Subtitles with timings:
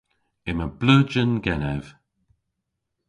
[0.49, 1.85] Yma bleujen genev.